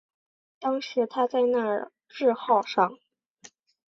[0.59, 2.97] 当时他在那智号上。